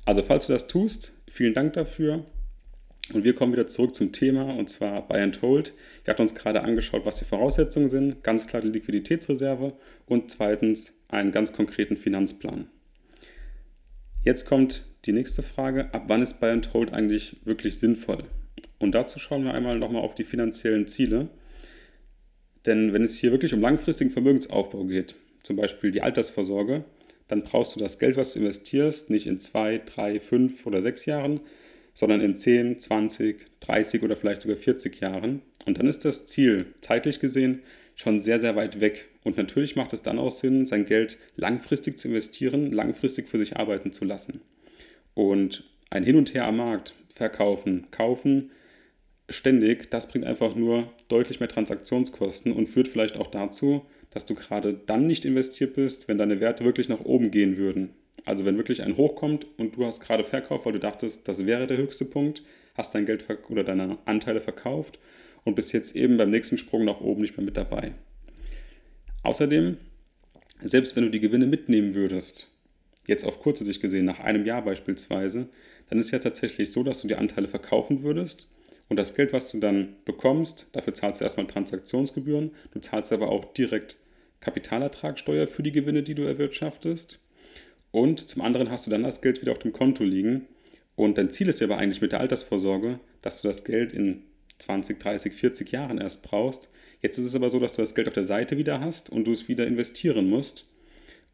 Also 0.04 0.22
falls 0.22 0.46
du 0.46 0.52
das 0.52 0.68
tust, 0.68 1.12
vielen 1.28 1.54
Dank 1.54 1.74
dafür. 1.74 2.24
Und 3.14 3.24
wir 3.24 3.34
kommen 3.34 3.52
wieder 3.52 3.66
zurück 3.66 3.94
zum 3.94 4.12
Thema 4.12 4.54
und 4.54 4.68
zwar 4.68 5.08
Buy 5.08 5.20
and 5.20 5.40
Hold. 5.40 5.72
Wir 6.04 6.12
hatten 6.12 6.22
uns 6.22 6.34
gerade 6.34 6.62
angeschaut, 6.62 7.06
was 7.06 7.16
die 7.16 7.24
Voraussetzungen 7.24 7.88
sind. 7.88 8.22
Ganz 8.22 8.46
klar 8.46 8.60
die 8.60 8.68
Liquiditätsreserve 8.68 9.72
und 10.06 10.30
zweitens 10.30 10.92
einen 11.08 11.32
ganz 11.32 11.52
konkreten 11.52 11.96
Finanzplan. 11.96 12.68
Jetzt 14.24 14.44
kommt 14.44 14.84
die 15.06 15.12
nächste 15.12 15.42
Frage. 15.42 15.92
Ab 15.94 16.04
wann 16.08 16.22
ist 16.22 16.38
Buy 16.38 16.50
and 16.50 16.74
Hold 16.74 16.92
eigentlich 16.92 17.36
wirklich 17.44 17.78
sinnvoll? 17.78 18.24
Und 18.78 18.92
dazu 18.94 19.18
schauen 19.18 19.44
wir 19.44 19.54
einmal 19.54 19.78
nochmal 19.78 20.02
auf 20.02 20.14
die 20.14 20.24
finanziellen 20.24 20.86
Ziele. 20.86 21.28
Denn 22.66 22.92
wenn 22.92 23.04
es 23.04 23.16
hier 23.16 23.30
wirklich 23.30 23.54
um 23.54 23.60
langfristigen 23.60 24.10
Vermögensaufbau 24.10 24.84
geht, 24.84 25.14
zum 25.42 25.56
Beispiel 25.56 25.90
die 25.90 26.02
Altersvorsorge, 26.02 26.84
dann 27.28 27.42
brauchst 27.42 27.74
du 27.74 27.80
das 27.80 27.98
Geld, 27.98 28.16
was 28.16 28.32
du 28.32 28.40
investierst, 28.40 29.10
nicht 29.10 29.26
in 29.26 29.38
zwei, 29.38 29.78
drei, 29.78 30.20
fünf 30.20 30.66
oder 30.66 30.82
sechs 30.82 31.06
Jahren, 31.06 31.40
sondern 31.98 32.20
in 32.20 32.36
10, 32.36 32.78
20, 32.78 33.44
30 33.58 34.04
oder 34.04 34.14
vielleicht 34.14 34.42
sogar 34.42 34.56
40 34.56 35.00
Jahren. 35.00 35.42
Und 35.66 35.78
dann 35.78 35.88
ist 35.88 36.04
das 36.04 36.26
Ziel 36.26 36.66
zeitlich 36.80 37.18
gesehen 37.18 37.62
schon 37.96 38.22
sehr, 38.22 38.38
sehr 38.38 38.54
weit 38.54 38.78
weg. 38.80 39.08
Und 39.24 39.36
natürlich 39.36 39.74
macht 39.74 39.92
es 39.92 40.02
dann 40.02 40.20
auch 40.20 40.30
Sinn, 40.30 40.64
sein 40.64 40.84
Geld 40.84 41.18
langfristig 41.34 41.98
zu 41.98 42.06
investieren, 42.06 42.70
langfristig 42.70 43.28
für 43.28 43.38
sich 43.38 43.56
arbeiten 43.56 43.92
zu 43.92 44.04
lassen. 44.04 44.42
Und 45.14 45.64
ein 45.90 46.04
Hin 46.04 46.14
und 46.14 46.32
Her 46.34 46.46
am 46.46 46.58
Markt, 46.58 46.94
verkaufen, 47.12 47.88
kaufen, 47.90 48.52
ständig, 49.28 49.90
das 49.90 50.06
bringt 50.06 50.24
einfach 50.24 50.54
nur 50.54 50.92
deutlich 51.08 51.40
mehr 51.40 51.48
Transaktionskosten 51.48 52.52
und 52.52 52.68
führt 52.68 52.86
vielleicht 52.86 53.16
auch 53.16 53.32
dazu, 53.32 53.84
dass 54.10 54.24
du 54.24 54.36
gerade 54.36 54.72
dann 54.86 55.08
nicht 55.08 55.24
investiert 55.24 55.74
bist, 55.74 56.06
wenn 56.06 56.16
deine 56.16 56.38
Werte 56.38 56.64
wirklich 56.64 56.88
nach 56.88 57.00
oben 57.00 57.32
gehen 57.32 57.56
würden. 57.56 57.90
Also 58.24 58.44
wenn 58.44 58.56
wirklich 58.56 58.82
ein 58.82 58.96
Hoch 58.96 59.16
kommt 59.16 59.46
und 59.58 59.76
du 59.76 59.86
hast 59.86 60.00
gerade 60.00 60.24
verkauft, 60.24 60.66
weil 60.66 60.72
du 60.72 60.80
dachtest, 60.80 61.26
das 61.28 61.46
wäre 61.46 61.66
der 61.66 61.76
höchste 61.76 62.04
Punkt, 62.04 62.42
hast 62.74 62.94
dein 62.94 63.06
Geld 63.06 63.24
oder 63.48 63.64
deine 63.64 63.98
Anteile 64.04 64.40
verkauft 64.40 64.98
und 65.44 65.54
bist 65.54 65.72
jetzt 65.72 65.96
eben 65.96 66.16
beim 66.16 66.30
nächsten 66.30 66.58
Sprung 66.58 66.84
nach 66.84 67.00
oben 67.00 67.22
nicht 67.22 67.36
mehr 67.36 67.44
mit 67.44 67.56
dabei. 67.56 67.92
Außerdem, 69.22 69.78
selbst 70.62 70.94
wenn 70.96 71.04
du 71.04 71.10
die 71.10 71.20
Gewinne 71.20 71.46
mitnehmen 71.46 71.94
würdest, 71.94 72.48
jetzt 73.06 73.24
auf 73.24 73.40
kurze 73.40 73.64
Sicht 73.64 73.80
gesehen, 73.80 74.04
nach 74.04 74.20
einem 74.20 74.44
Jahr 74.44 74.62
beispielsweise, 74.62 75.48
dann 75.88 75.98
ist 75.98 76.10
ja 76.10 76.18
tatsächlich 76.18 76.70
so, 76.70 76.82
dass 76.82 77.00
du 77.00 77.08
die 77.08 77.16
Anteile 77.16 77.48
verkaufen 77.48 78.02
würdest 78.02 78.48
und 78.88 78.98
das 78.98 79.14
Geld, 79.14 79.32
was 79.32 79.50
du 79.50 79.58
dann 79.58 79.96
bekommst, 80.04 80.66
dafür 80.72 80.94
zahlst 80.94 81.20
du 81.20 81.24
erstmal 81.24 81.46
Transaktionsgebühren, 81.46 82.52
du 82.72 82.80
zahlst 82.80 83.12
aber 83.12 83.28
auch 83.28 83.52
direkt 83.52 83.96
Kapitalertragssteuer 84.40 85.46
für 85.46 85.62
die 85.62 85.72
Gewinne, 85.72 86.02
die 86.02 86.14
du 86.14 86.22
erwirtschaftest. 86.22 87.18
Und 87.90 88.20
zum 88.20 88.42
anderen 88.42 88.70
hast 88.70 88.86
du 88.86 88.90
dann 88.90 89.02
das 89.02 89.22
Geld 89.22 89.40
wieder 89.40 89.52
auf 89.52 89.58
dem 89.58 89.72
Konto 89.72 90.04
liegen. 90.04 90.46
Und 90.96 91.16
dein 91.16 91.30
Ziel 91.30 91.48
ist 91.48 91.60
ja 91.60 91.66
aber 91.66 91.78
eigentlich 91.78 92.00
mit 92.00 92.12
der 92.12 92.20
Altersvorsorge, 92.20 93.00
dass 93.22 93.40
du 93.40 93.48
das 93.48 93.64
Geld 93.64 93.92
in 93.92 94.24
20, 94.58 94.98
30, 94.98 95.32
40 95.34 95.70
Jahren 95.70 95.98
erst 95.98 96.22
brauchst. 96.22 96.68
Jetzt 97.00 97.18
ist 97.18 97.24
es 97.24 97.34
aber 97.36 97.50
so, 97.50 97.60
dass 97.60 97.72
du 97.72 97.80
das 97.80 97.94
Geld 97.94 98.08
auf 98.08 98.14
der 98.14 98.24
Seite 98.24 98.58
wieder 98.58 98.80
hast 98.80 99.10
und 99.10 99.26
du 99.26 99.32
es 99.32 99.48
wieder 99.48 99.66
investieren 99.66 100.28
musst. 100.28 100.66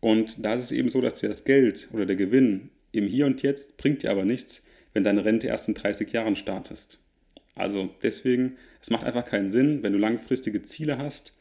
Und 0.01 0.45
da 0.45 0.55
ist 0.55 0.61
es 0.61 0.73
eben 0.73 0.91
so, 0.91 1.01
dass 1.01 1.21
dir 1.21 1.29
das 1.29 1.45
Geld 1.45 1.89
oder 1.93 2.05
der 2.05 2.17
Gewinn 2.17 2.69
im 2.93 3.07
Hier 3.07 3.27
und 3.27 3.43
Jetzt 3.43 3.79
bringt 3.79 4.03
dir 4.03 4.11
aber 4.11 4.25
nichts, 4.25 4.63
wenn 4.93 5.03
deine 5.03 5.25
Rente 5.25 5.47
erst 5.47 5.69
in 5.69 5.75
30 5.75 6.13
Jahren 6.13 6.37
startest. 6.37 6.99
Also 7.55 7.89
deswegen, 8.03 8.57
es 8.83 8.91
macht 8.91 9.05
einfach 9.05 9.25
keinen 9.25 9.49
Sinn, 9.49 9.83
wenn 9.83 9.93
du 9.93 9.99
langfristige 9.99 10.63
Ziele 10.63 10.99
hast, 10.99 11.35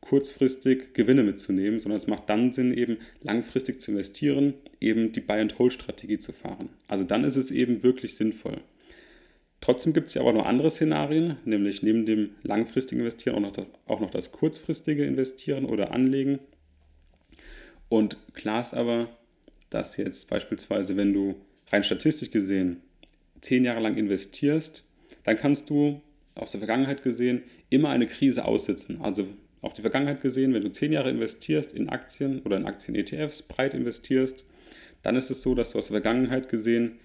kurzfristig 0.00 0.94
Gewinne 0.94 1.22
mitzunehmen, 1.22 1.80
sondern 1.80 1.98
es 1.98 2.06
macht 2.06 2.30
dann 2.30 2.52
Sinn, 2.52 2.72
eben 2.72 2.98
langfristig 3.22 3.80
zu 3.80 3.90
investieren, 3.90 4.54
eben 4.80 5.12
die 5.12 5.20
Buy-and-Hold-Strategie 5.20 6.18
zu 6.18 6.32
fahren. 6.32 6.70
Also 6.86 7.04
dann 7.04 7.24
ist 7.24 7.36
es 7.36 7.50
eben 7.50 7.82
wirklich 7.82 8.16
sinnvoll. 8.16 8.60
Trotzdem 9.60 9.92
gibt 9.92 10.06
es 10.06 10.14
ja 10.14 10.22
aber 10.22 10.32
noch 10.32 10.46
andere 10.46 10.70
Szenarien, 10.70 11.36
nämlich 11.44 11.82
neben 11.82 12.06
dem 12.06 12.30
langfristigen 12.42 13.00
Investieren 13.00 13.36
auch 13.36 13.40
noch 13.40 13.52
das, 13.52 13.66
auch 13.86 14.00
noch 14.00 14.10
das 14.10 14.30
kurzfristige 14.30 15.04
Investieren 15.04 15.64
oder 15.64 15.90
Anlegen. 15.90 16.38
Und 17.88 18.16
klar 18.34 18.60
ist 18.60 18.74
aber, 18.74 19.08
dass 19.70 19.96
jetzt 19.96 20.30
beispielsweise, 20.30 20.96
wenn 20.96 21.12
du 21.12 21.34
rein 21.70 21.84
statistisch 21.84 22.30
gesehen 22.30 22.80
zehn 23.40 23.64
Jahre 23.64 23.80
lang 23.80 23.96
investierst, 23.96 24.84
dann 25.24 25.36
kannst 25.36 25.70
du 25.70 26.00
aus 26.34 26.52
der 26.52 26.60
Vergangenheit 26.60 27.02
gesehen 27.02 27.42
immer 27.68 27.90
eine 27.90 28.06
Krise 28.06 28.44
aussitzen. 28.44 29.00
Also 29.00 29.26
auf 29.60 29.72
die 29.72 29.82
Vergangenheit 29.82 30.20
gesehen, 30.20 30.54
wenn 30.54 30.62
du 30.62 30.70
zehn 30.70 30.92
Jahre 30.92 31.10
investierst 31.10 31.72
in 31.72 31.88
Aktien 31.88 32.40
oder 32.42 32.56
in 32.56 32.66
Aktien-ETFs, 32.66 33.42
breit 33.42 33.74
investierst, 33.74 34.44
dann 35.02 35.16
ist 35.16 35.30
es 35.30 35.42
so, 35.42 35.54
dass 35.54 35.70
du 35.72 35.78
aus 35.78 35.86
der 35.86 36.00
Vergangenheit 36.00 36.48
gesehen 36.48 36.98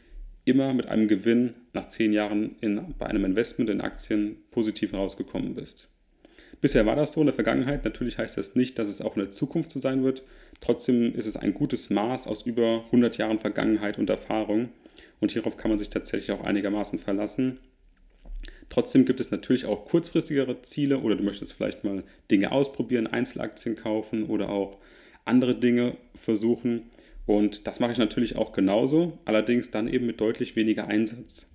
immer 0.45 0.73
mit 0.73 0.87
einem 0.87 1.07
Gewinn 1.07 1.53
nach 1.73 1.87
zehn 1.87 2.11
Jahren 2.11 2.55
in, 2.59 2.93
bei 2.97 3.05
einem 3.07 3.25
Investment 3.25 3.69
in 3.69 3.81
Aktien 3.81 4.37
positiv 4.51 4.93
rausgekommen 4.93 5.55
bist. 5.55 5.87
Bisher 6.61 6.85
war 6.85 6.95
das 6.95 7.13
so 7.13 7.19
in 7.19 7.25
der 7.25 7.35
Vergangenheit. 7.35 7.83
Natürlich 7.83 8.17
heißt 8.17 8.37
das 8.37 8.55
nicht, 8.55 8.79
dass 8.79 8.87
es 8.87 9.01
auch 9.01 9.15
in 9.15 9.23
der 9.23 9.31
Zukunft 9.31 9.71
so 9.71 9.79
sein 9.79 10.03
wird. 10.03 10.23
Trotzdem 10.61 11.13
ist 11.15 11.25
es 11.25 11.35
ein 11.35 11.53
gutes 11.53 11.89
Maß 11.89 12.27
aus 12.27 12.43
über 12.43 12.83
100 12.85 13.17
Jahren 13.17 13.39
Vergangenheit 13.39 13.97
und 13.97 14.09
Erfahrung. 14.09 14.69
Und 15.19 15.31
hierauf 15.33 15.57
kann 15.57 15.71
man 15.71 15.77
sich 15.77 15.89
tatsächlich 15.89 16.31
auch 16.31 16.43
einigermaßen 16.43 16.99
verlassen. 16.99 17.59
Trotzdem 18.69 19.05
gibt 19.05 19.19
es 19.19 19.31
natürlich 19.31 19.65
auch 19.65 19.85
kurzfristigere 19.85 20.61
Ziele 20.61 20.99
oder 20.99 21.15
du 21.15 21.23
möchtest 21.23 21.53
vielleicht 21.53 21.83
mal 21.83 22.03
Dinge 22.31 22.51
ausprobieren, 22.51 23.07
Einzelaktien 23.07 23.75
kaufen 23.75 24.23
oder 24.23 24.49
auch 24.49 24.77
andere 25.25 25.55
Dinge 25.55 25.97
versuchen. 26.15 26.89
Und 27.25 27.67
das 27.67 27.79
mache 27.79 27.91
ich 27.93 27.97
natürlich 27.97 28.35
auch 28.35 28.51
genauso, 28.51 29.19
allerdings 29.25 29.71
dann 29.71 29.87
eben 29.87 30.05
mit 30.05 30.19
deutlich 30.19 30.55
weniger 30.55 30.87
Einsatz. 30.87 31.49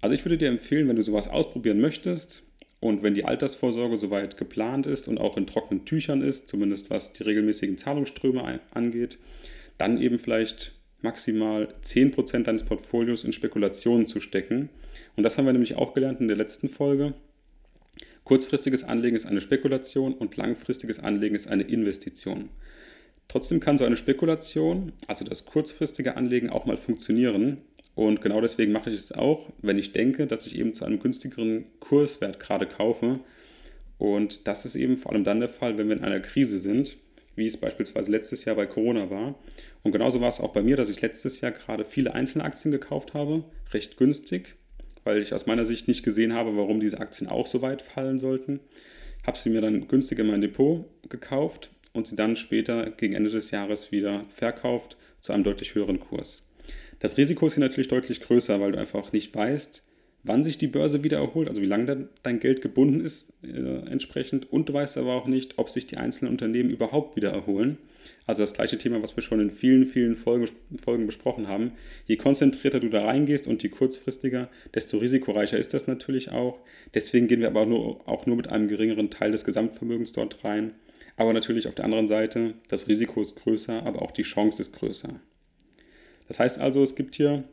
Also 0.00 0.14
ich 0.14 0.24
würde 0.24 0.36
dir 0.36 0.48
empfehlen, 0.48 0.88
wenn 0.88 0.96
du 0.96 1.02
sowas 1.02 1.28
ausprobieren 1.28 1.80
möchtest 1.80 2.42
und 2.80 3.02
wenn 3.02 3.14
die 3.14 3.24
Altersvorsorge 3.24 3.96
soweit 3.96 4.36
geplant 4.36 4.86
ist 4.86 5.08
und 5.08 5.18
auch 5.18 5.38
in 5.38 5.46
trockenen 5.46 5.86
Tüchern 5.86 6.20
ist, 6.20 6.48
zumindest 6.48 6.90
was 6.90 7.14
die 7.14 7.22
regelmäßigen 7.22 7.78
Zahlungsströme 7.78 8.60
angeht, 8.72 9.18
dann 9.78 10.00
eben 10.00 10.18
vielleicht 10.18 10.74
maximal 11.04 11.68
10% 11.82 12.42
deines 12.42 12.64
Portfolios 12.64 13.22
in 13.22 13.32
Spekulationen 13.32 14.06
zu 14.08 14.18
stecken. 14.18 14.70
Und 15.14 15.22
das 15.22 15.38
haben 15.38 15.46
wir 15.46 15.52
nämlich 15.52 15.76
auch 15.76 15.94
gelernt 15.94 16.20
in 16.20 16.26
der 16.26 16.36
letzten 16.36 16.68
Folge. 16.68 17.14
Kurzfristiges 18.24 18.82
Anlegen 18.82 19.14
ist 19.14 19.26
eine 19.26 19.40
Spekulation 19.40 20.14
und 20.14 20.36
langfristiges 20.36 20.98
Anlegen 20.98 21.36
ist 21.36 21.46
eine 21.46 21.62
Investition. 21.62 22.48
Trotzdem 23.28 23.60
kann 23.60 23.78
so 23.78 23.84
eine 23.84 23.96
Spekulation, 23.96 24.92
also 25.06 25.24
das 25.24 25.44
kurzfristige 25.44 26.16
Anlegen, 26.16 26.50
auch 26.50 26.66
mal 26.66 26.76
funktionieren. 26.76 27.58
Und 27.94 28.22
genau 28.22 28.40
deswegen 28.40 28.72
mache 28.72 28.90
ich 28.90 28.96
es 28.96 29.12
auch, 29.12 29.50
wenn 29.62 29.78
ich 29.78 29.92
denke, 29.92 30.26
dass 30.26 30.46
ich 30.46 30.58
eben 30.58 30.74
zu 30.74 30.84
einem 30.84 30.98
günstigeren 30.98 31.66
Kurswert 31.80 32.40
gerade 32.40 32.66
kaufe. 32.66 33.20
Und 33.98 34.48
das 34.48 34.64
ist 34.64 34.74
eben 34.74 34.96
vor 34.96 35.12
allem 35.12 35.24
dann 35.24 35.40
der 35.40 35.48
Fall, 35.48 35.78
wenn 35.78 35.88
wir 35.88 35.96
in 35.96 36.04
einer 36.04 36.20
Krise 36.20 36.58
sind 36.58 36.96
wie 37.36 37.46
es 37.46 37.56
beispielsweise 37.56 38.10
letztes 38.10 38.44
Jahr 38.44 38.56
bei 38.56 38.66
Corona 38.66 39.10
war. 39.10 39.34
Und 39.82 39.92
genauso 39.92 40.20
war 40.20 40.28
es 40.28 40.40
auch 40.40 40.52
bei 40.52 40.62
mir, 40.62 40.76
dass 40.76 40.88
ich 40.88 41.00
letztes 41.00 41.40
Jahr 41.40 41.52
gerade 41.52 41.84
viele 41.84 42.14
einzelne 42.14 42.44
Aktien 42.44 42.72
gekauft 42.72 43.14
habe, 43.14 43.44
recht 43.72 43.96
günstig, 43.96 44.54
weil 45.04 45.20
ich 45.20 45.34
aus 45.34 45.46
meiner 45.46 45.64
Sicht 45.64 45.88
nicht 45.88 46.02
gesehen 46.02 46.32
habe, 46.32 46.56
warum 46.56 46.80
diese 46.80 47.00
Aktien 47.00 47.28
auch 47.28 47.46
so 47.46 47.62
weit 47.62 47.82
fallen 47.82 48.18
sollten. 48.18 48.60
Habe 49.26 49.38
sie 49.38 49.50
mir 49.50 49.60
dann 49.60 49.88
günstig 49.88 50.18
in 50.18 50.26
mein 50.26 50.40
Depot 50.40 50.84
gekauft 51.08 51.70
und 51.92 52.06
sie 52.06 52.16
dann 52.16 52.36
später 52.36 52.90
gegen 52.90 53.14
Ende 53.14 53.30
des 53.30 53.50
Jahres 53.50 53.92
wieder 53.92 54.24
verkauft 54.28 54.96
zu 55.20 55.32
einem 55.32 55.44
deutlich 55.44 55.74
höheren 55.74 56.00
Kurs. 56.00 56.42
Das 57.00 57.16
Risiko 57.16 57.46
ist 57.46 57.54
hier 57.54 57.62
natürlich 57.62 57.88
deutlich 57.88 58.20
größer, 58.20 58.60
weil 58.60 58.72
du 58.72 58.78
einfach 58.78 59.12
nicht 59.12 59.34
weißt, 59.34 59.84
wann 60.24 60.42
sich 60.42 60.58
die 60.58 60.66
Börse 60.66 61.04
wieder 61.04 61.18
erholt, 61.18 61.48
also 61.48 61.62
wie 61.62 61.66
lange 61.66 62.08
dein 62.22 62.40
Geld 62.40 62.62
gebunden 62.62 63.00
ist 63.00 63.32
äh, 63.42 63.86
entsprechend. 63.90 64.50
Und 64.50 64.68
du 64.68 64.72
weißt 64.72 64.96
aber 64.98 65.14
auch 65.14 65.26
nicht, 65.26 65.58
ob 65.58 65.70
sich 65.70 65.86
die 65.86 65.98
einzelnen 65.98 66.32
Unternehmen 66.32 66.70
überhaupt 66.70 67.14
wieder 67.16 67.30
erholen. 67.30 67.78
Also 68.26 68.42
das 68.42 68.54
gleiche 68.54 68.78
Thema, 68.78 69.02
was 69.02 69.16
wir 69.16 69.22
schon 69.22 69.40
in 69.40 69.50
vielen, 69.50 69.86
vielen 69.86 70.16
Folgen, 70.16 70.48
Folgen 70.78 71.06
besprochen 71.06 71.48
haben. 71.48 71.72
Je 72.06 72.16
konzentrierter 72.16 72.80
du 72.80 72.88
da 72.88 73.04
reingehst 73.04 73.46
und 73.46 73.62
je 73.62 73.68
kurzfristiger, 73.68 74.48
desto 74.74 74.98
risikoreicher 74.98 75.58
ist 75.58 75.74
das 75.74 75.86
natürlich 75.86 76.30
auch. 76.30 76.58
Deswegen 76.94 77.28
gehen 77.28 77.40
wir 77.40 77.48
aber 77.48 77.62
auch 77.62 77.66
nur, 77.66 78.08
auch 78.08 78.26
nur 78.26 78.36
mit 78.36 78.48
einem 78.48 78.68
geringeren 78.68 79.10
Teil 79.10 79.30
des 79.30 79.44
Gesamtvermögens 79.44 80.12
dort 80.12 80.42
rein. 80.44 80.72
Aber 81.16 81.32
natürlich 81.32 81.68
auf 81.68 81.74
der 81.74 81.84
anderen 81.84 82.08
Seite, 82.08 82.54
das 82.68 82.88
Risiko 82.88 83.20
ist 83.20 83.36
größer, 83.36 83.84
aber 83.84 84.02
auch 84.02 84.10
die 84.10 84.22
Chance 84.22 84.60
ist 84.60 84.72
größer. 84.72 85.20
Das 86.28 86.38
heißt 86.38 86.58
also, 86.58 86.82
es 86.82 86.96
gibt 86.96 87.14
hier 87.14 87.44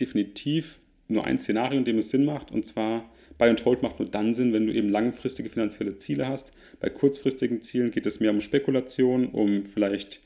definitiv 0.00 0.79
nur 1.10 1.24
ein 1.24 1.38
Szenario, 1.38 1.78
in 1.78 1.84
dem 1.84 1.98
es 1.98 2.10
Sinn 2.10 2.24
macht, 2.24 2.50
und 2.52 2.66
zwar 2.66 3.10
Buy 3.38 3.48
and 3.48 3.64
Hold 3.64 3.82
macht 3.82 3.98
nur 3.98 4.08
dann 4.08 4.34
Sinn, 4.34 4.52
wenn 4.52 4.66
du 4.66 4.74
eben 4.74 4.90
langfristige 4.90 5.48
finanzielle 5.48 5.96
Ziele 5.96 6.28
hast. 6.28 6.52
Bei 6.78 6.90
kurzfristigen 6.90 7.62
Zielen 7.62 7.90
geht 7.90 8.06
es 8.06 8.20
mehr 8.20 8.30
um 8.30 8.42
Spekulation, 8.42 9.28
um 9.28 9.64
vielleicht 9.64 10.20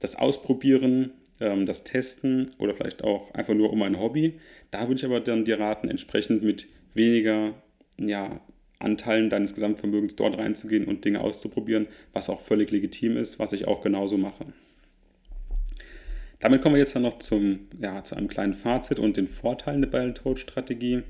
das 0.00 0.16
Ausprobieren, 0.16 1.12
ähm, 1.40 1.64
das 1.64 1.84
Testen 1.84 2.50
oder 2.58 2.74
vielleicht 2.74 3.02
auch 3.02 3.32
einfach 3.32 3.54
nur 3.54 3.72
um 3.72 3.82
ein 3.82 3.98
Hobby. 3.98 4.34
Da 4.70 4.82
würde 4.82 4.98
ich 4.98 5.04
aber 5.04 5.20
dann 5.20 5.44
dir 5.46 5.58
raten, 5.58 5.88
entsprechend 5.88 6.42
mit 6.42 6.66
weniger 6.94 7.54
ja, 7.98 8.40
Anteilen 8.78 9.30
deines 9.30 9.54
Gesamtvermögens 9.54 10.16
dort 10.16 10.36
reinzugehen 10.38 10.84
und 10.84 11.04
Dinge 11.04 11.20
auszuprobieren, 11.20 11.88
was 12.12 12.28
auch 12.28 12.40
völlig 12.40 12.70
legitim 12.70 13.16
ist, 13.16 13.38
was 13.38 13.52
ich 13.52 13.66
auch 13.66 13.82
genauso 13.82 14.18
mache. 14.18 14.46
Damit 16.40 16.62
kommen 16.62 16.76
wir 16.76 16.80
jetzt 16.80 16.94
dann 16.94 17.02
noch 17.02 17.18
zum, 17.18 17.68
ja, 17.80 18.04
zu 18.04 18.14
einem 18.14 18.28
kleinen 18.28 18.54
Fazit 18.54 18.98
und 18.98 19.16
den 19.16 19.26
Vorteilen 19.26 19.80
der 19.82 19.88
Buy-and-Hold-Strategie. 19.88 21.02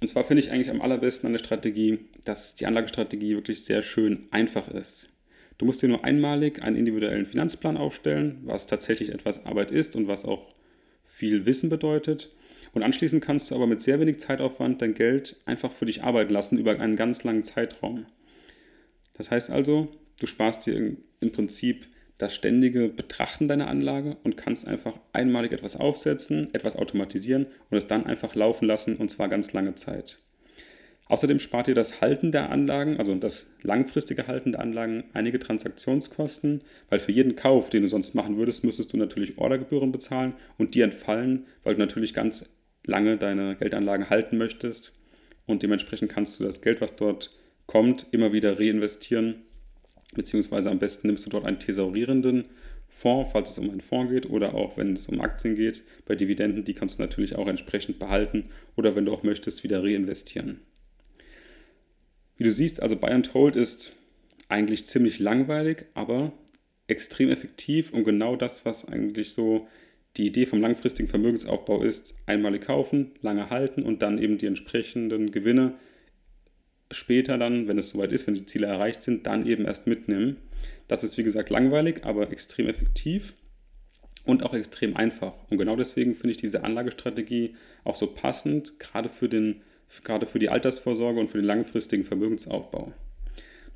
Und 0.00 0.08
zwar 0.08 0.24
finde 0.24 0.42
ich 0.42 0.50
eigentlich 0.50 0.70
am 0.70 0.82
allerbesten 0.82 1.26
an 1.26 1.32
der 1.32 1.38
Strategie, 1.38 2.00
dass 2.24 2.54
die 2.54 2.66
Anlagestrategie 2.66 3.34
wirklich 3.34 3.64
sehr 3.64 3.82
schön 3.82 4.26
einfach 4.30 4.68
ist. 4.68 5.10
Du 5.58 5.64
musst 5.64 5.80
dir 5.80 5.88
nur 5.88 6.04
einmalig 6.04 6.60
einen 6.62 6.76
individuellen 6.76 7.24
Finanzplan 7.24 7.76
aufstellen, 7.76 8.40
was 8.42 8.66
tatsächlich 8.66 9.10
etwas 9.10 9.46
Arbeit 9.46 9.70
ist 9.70 9.96
und 9.96 10.08
was 10.08 10.24
auch 10.24 10.54
viel 11.04 11.46
Wissen 11.46 11.70
bedeutet. 11.70 12.34
Und 12.72 12.82
anschließend 12.82 13.22
kannst 13.22 13.50
du 13.50 13.54
aber 13.54 13.66
mit 13.66 13.80
sehr 13.80 14.00
wenig 14.00 14.18
Zeitaufwand 14.18 14.82
dein 14.82 14.94
Geld 14.94 15.36
einfach 15.46 15.70
für 15.70 15.86
dich 15.86 16.02
arbeiten 16.02 16.32
lassen 16.32 16.58
über 16.58 16.78
einen 16.78 16.96
ganz 16.96 17.22
langen 17.22 17.44
Zeitraum. 17.44 18.06
Das 19.14 19.30
heißt 19.30 19.50
also, 19.50 19.88
du 20.20 20.26
sparst 20.26 20.66
dir 20.66 20.96
im 21.20 21.32
Prinzip 21.32 21.86
das 22.22 22.34
ständige 22.34 22.88
Betrachten 22.88 23.48
deiner 23.48 23.66
Anlage 23.66 24.16
und 24.22 24.36
kannst 24.36 24.68
einfach 24.68 24.94
einmalig 25.12 25.50
etwas 25.50 25.74
aufsetzen, 25.74 26.54
etwas 26.54 26.76
automatisieren 26.76 27.46
und 27.68 27.78
es 27.78 27.88
dann 27.88 28.06
einfach 28.06 28.36
laufen 28.36 28.66
lassen 28.66 28.96
und 28.96 29.10
zwar 29.10 29.28
ganz 29.28 29.52
lange 29.52 29.74
Zeit. 29.74 30.18
Außerdem 31.06 31.40
spart 31.40 31.66
dir 31.66 31.74
das 31.74 32.00
Halten 32.00 32.30
der 32.30 32.50
Anlagen, 32.50 32.98
also 32.98 33.12
das 33.16 33.50
langfristige 33.62 34.28
Halten 34.28 34.52
der 34.52 34.60
Anlagen, 34.60 35.04
einige 35.12 35.40
Transaktionskosten, 35.40 36.62
weil 36.88 37.00
für 37.00 37.10
jeden 37.10 37.34
Kauf, 37.34 37.70
den 37.70 37.82
du 37.82 37.88
sonst 37.88 38.14
machen 38.14 38.36
würdest, 38.36 38.62
müsstest 38.62 38.92
du 38.92 38.96
natürlich 38.96 39.36
Ordergebühren 39.36 39.90
bezahlen 39.90 40.34
und 40.58 40.76
die 40.76 40.80
entfallen, 40.82 41.46
weil 41.64 41.74
du 41.74 41.80
natürlich 41.80 42.14
ganz 42.14 42.48
lange 42.86 43.16
deine 43.16 43.56
Geldanlagen 43.56 44.10
halten 44.10 44.38
möchtest 44.38 44.92
und 45.46 45.64
dementsprechend 45.64 46.10
kannst 46.10 46.38
du 46.38 46.44
das 46.44 46.62
Geld, 46.62 46.80
was 46.80 46.94
dort 46.94 47.36
kommt, 47.66 48.06
immer 48.12 48.32
wieder 48.32 48.60
reinvestieren 48.60 49.42
beziehungsweise 50.12 50.70
am 50.70 50.78
besten 50.78 51.08
nimmst 51.08 51.26
du 51.26 51.30
dort 51.30 51.44
einen 51.44 51.58
thesaurierenden 51.58 52.44
Fonds, 52.88 53.30
falls 53.32 53.50
es 53.50 53.58
um 53.58 53.70
einen 53.70 53.80
Fonds 53.80 54.12
geht 54.12 54.28
oder 54.28 54.54
auch 54.54 54.76
wenn 54.76 54.92
es 54.92 55.06
um 55.06 55.20
Aktien 55.20 55.56
geht. 55.56 55.82
Bei 56.04 56.14
Dividenden, 56.14 56.64
die 56.64 56.74
kannst 56.74 56.98
du 56.98 57.02
natürlich 57.02 57.36
auch 57.36 57.48
entsprechend 57.48 57.98
behalten 57.98 58.50
oder 58.76 58.94
wenn 58.94 59.06
du 59.06 59.12
auch 59.12 59.22
möchtest, 59.22 59.64
wieder 59.64 59.82
reinvestieren. 59.82 60.60
Wie 62.36 62.44
du 62.44 62.50
siehst, 62.50 62.82
also 62.82 62.96
Buy 62.96 63.10
and 63.10 63.34
Hold 63.34 63.56
ist 63.56 63.92
eigentlich 64.48 64.86
ziemlich 64.86 65.18
langweilig, 65.18 65.86
aber 65.94 66.32
extrem 66.86 67.30
effektiv 67.30 67.92
und 67.92 68.04
genau 68.04 68.36
das, 68.36 68.64
was 68.66 68.86
eigentlich 68.86 69.32
so 69.32 69.68
die 70.16 70.26
Idee 70.26 70.44
vom 70.44 70.60
langfristigen 70.60 71.08
Vermögensaufbau 71.08 71.82
ist, 71.82 72.14
einmalig 72.26 72.62
kaufen, 72.62 73.12
lange 73.22 73.48
halten 73.48 73.82
und 73.82 74.02
dann 74.02 74.18
eben 74.18 74.36
die 74.36 74.46
entsprechenden 74.46 75.30
Gewinne 75.30 75.74
später 76.92 77.38
dann, 77.38 77.68
wenn 77.68 77.78
es 77.78 77.90
soweit 77.90 78.12
ist, 78.12 78.26
wenn 78.26 78.34
die 78.34 78.46
Ziele 78.46 78.66
erreicht 78.66 79.02
sind, 79.02 79.26
dann 79.26 79.46
eben 79.46 79.64
erst 79.64 79.86
mitnehmen. 79.86 80.36
Das 80.88 81.04
ist 81.04 81.18
wie 81.18 81.22
gesagt 81.22 81.50
langweilig, 81.50 82.04
aber 82.04 82.30
extrem 82.30 82.68
effektiv 82.68 83.34
und 84.24 84.42
auch 84.42 84.54
extrem 84.54 84.96
einfach. 84.96 85.34
Und 85.50 85.58
genau 85.58 85.76
deswegen 85.76 86.14
finde 86.14 86.32
ich 86.32 86.36
diese 86.36 86.64
Anlagestrategie 86.64 87.56
auch 87.84 87.94
so 87.94 88.06
passend, 88.06 88.78
gerade 88.78 89.08
für, 89.08 89.28
den, 89.28 89.62
gerade 90.04 90.26
für 90.26 90.38
die 90.38 90.48
Altersvorsorge 90.48 91.20
und 91.20 91.28
für 91.28 91.38
den 91.38 91.46
langfristigen 91.46 92.04
Vermögensaufbau. 92.04 92.92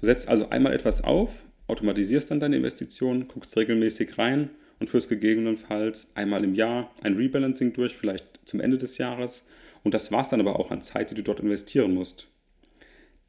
Du 0.00 0.06
setzt 0.06 0.28
also 0.28 0.50
einmal 0.50 0.74
etwas 0.74 1.02
auf, 1.02 1.44
automatisierst 1.68 2.30
dann 2.30 2.40
deine 2.40 2.56
Investitionen, 2.56 3.28
guckst 3.28 3.56
regelmäßig 3.56 4.18
rein 4.18 4.50
und 4.78 4.90
führst 4.90 5.08
gegebenenfalls 5.08 6.08
einmal 6.14 6.44
im 6.44 6.54
Jahr 6.54 6.92
ein 7.02 7.16
Rebalancing 7.16 7.72
durch, 7.72 7.96
vielleicht 7.96 8.40
zum 8.44 8.60
Ende 8.60 8.78
des 8.78 8.98
Jahres. 8.98 9.44
Und 9.82 9.94
das 9.94 10.12
war 10.12 10.22
es 10.22 10.28
dann 10.28 10.40
aber 10.40 10.58
auch 10.58 10.70
an 10.70 10.82
Zeit, 10.82 11.10
die 11.10 11.14
du 11.14 11.22
dort 11.22 11.40
investieren 11.40 11.94
musst. 11.94 12.28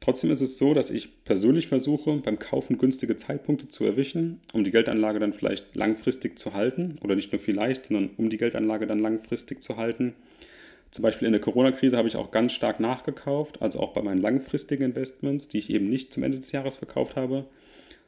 Trotzdem 0.00 0.30
ist 0.30 0.40
es 0.40 0.56
so, 0.56 0.74
dass 0.74 0.90
ich 0.90 1.24
persönlich 1.24 1.68
versuche, 1.68 2.16
beim 2.18 2.38
Kaufen 2.38 2.78
günstige 2.78 3.16
Zeitpunkte 3.16 3.68
zu 3.68 3.84
erwischen, 3.84 4.40
um 4.52 4.62
die 4.62 4.70
Geldanlage 4.70 5.18
dann 5.18 5.32
vielleicht 5.32 5.74
langfristig 5.74 6.38
zu 6.38 6.54
halten. 6.54 6.96
Oder 7.02 7.16
nicht 7.16 7.32
nur 7.32 7.40
vielleicht, 7.40 7.86
sondern 7.86 8.10
um 8.16 8.30
die 8.30 8.36
Geldanlage 8.36 8.86
dann 8.86 9.00
langfristig 9.00 9.62
zu 9.62 9.76
halten. 9.76 10.14
Zum 10.90 11.02
Beispiel 11.02 11.26
in 11.26 11.32
der 11.32 11.40
Corona-Krise 11.40 11.96
habe 11.96 12.08
ich 12.08 12.16
auch 12.16 12.30
ganz 12.30 12.52
stark 12.52 12.80
nachgekauft, 12.80 13.60
also 13.60 13.80
auch 13.80 13.92
bei 13.92 14.02
meinen 14.02 14.22
langfristigen 14.22 14.84
Investments, 14.84 15.48
die 15.48 15.58
ich 15.58 15.70
eben 15.70 15.88
nicht 15.90 16.12
zum 16.12 16.22
Ende 16.22 16.38
des 16.38 16.52
Jahres 16.52 16.76
verkauft 16.76 17.16
habe, 17.16 17.44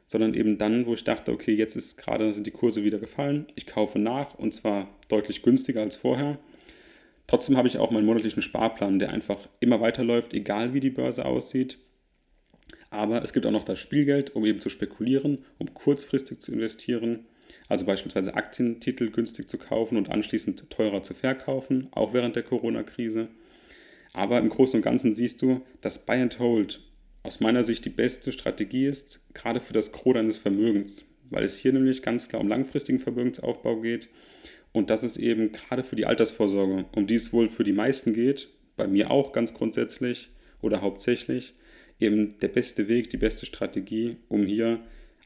sondern 0.07 0.33
eben 0.33 0.57
dann, 0.57 0.87
wo 0.87 0.93
ich 0.93 1.03
dachte, 1.03 1.31
okay, 1.31 1.53
jetzt 1.53 1.75
ist 1.75 1.97
gerade 1.97 2.33
sind 2.33 2.47
die 2.47 2.51
Kurse 2.51 2.83
wieder 2.83 2.97
gefallen, 2.97 3.45
ich 3.55 3.67
kaufe 3.67 3.99
nach 3.99 4.33
und 4.33 4.55
zwar 4.55 4.89
deutlich 5.09 5.43
günstiger 5.43 5.81
als 5.81 5.95
vorher 5.95 6.39
Trotzdem 7.27 7.57
habe 7.57 7.67
ich 7.67 7.77
auch 7.77 7.91
meinen 7.91 8.05
monatlichen 8.05 8.41
Sparplan, 8.41 8.99
der 8.99 9.11
einfach 9.11 9.39
immer 9.59 9.79
weiterläuft, 9.79 10.33
egal 10.33 10.73
wie 10.73 10.79
die 10.79 10.89
Börse 10.89 11.25
aussieht. 11.25 11.77
Aber 12.89 13.23
es 13.23 13.31
gibt 13.31 13.45
auch 13.45 13.51
noch 13.51 13.63
das 13.63 13.79
Spielgeld, 13.79 14.35
um 14.35 14.45
eben 14.45 14.59
zu 14.59 14.69
spekulieren, 14.69 15.45
um 15.57 15.73
kurzfristig 15.73 16.39
zu 16.39 16.51
investieren. 16.51 17.25
Also 17.67 17.85
beispielsweise 17.85 18.35
Aktientitel 18.35 19.09
günstig 19.11 19.49
zu 19.49 19.57
kaufen 19.57 19.97
und 19.97 20.09
anschließend 20.09 20.69
teurer 20.69 21.03
zu 21.03 21.13
verkaufen, 21.13 21.87
auch 21.91 22.13
während 22.13 22.35
der 22.35 22.43
Corona-Krise. 22.43 23.29
Aber 24.13 24.39
im 24.39 24.49
Großen 24.49 24.77
und 24.77 24.83
Ganzen 24.83 25.13
siehst 25.13 25.41
du, 25.41 25.61
dass 25.79 26.05
Buy 26.05 26.21
and 26.21 26.39
Hold 26.39 26.81
aus 27.23 27.39
meiner 27.39 27.63
Sicht 27.63 27.85
die 27.85 27.89
beste 27.89 28.31
Strategie 28.31 28.87
ist, 28.87 29.21
gerade 29.33 29.61
für 29.61 29.73
das 29.73 29.91
Gros 29.91 30.15
deines 30.15 30.37
Vermögens, 30.37 31.05
weil 31.29 31.45
es 31.45 31.57
hier 31.57 31.71
nämlich 31.71 32.01
ganz 32.01 32.27
klar 32.27 32.41
um 32.41 32.47
langfristigen 32.47 32.99
Vermögensaufbau 32.99 33.79
geht 33.79 34.09
und 34.73 34.89
das 34.89 35.03
ist 35.03 35.17
eben 35.17 35.51
gerade 35.51 35.83
für 35.83 35.95
die 35.95 36.05
Altersvorsorge, 36.05 36.85
um 36.95 37.07
die 37.07 37.15
es 37.15 37.33
wohl 37.33 37.49
für 37.49 37.63
die 37.63 37.73
meisten 37.73 38.13
geht, 38.13 38.49
bei 38.77 38.87
mir 38.87 39.11
auch 39.11 39.33
ganz 39.33 39.53
grundsätzlich 39.53 40.29
oder 40.61 40.81
hauptsächlich, 40.81 41.53
eben 41.99 42.39
der 42.39 42.47
beste 42.47 42.87
Weg, 42.87 43.09
die 43.09 43.17
beste 43.17 43.45
Strategie, 43.45 44.17
um 44.29 44.45
hier 44.45 44.79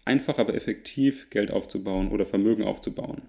einfach 0.04 0.40
aber 0.40 0.56
effektiv 0.56 1.30
Geld 1.30 1.52
aufzubauen 1.52 2.10
oder 2.10 2.25
Vermögen 2.25 2.64
aufzubauen. 2.64 3.22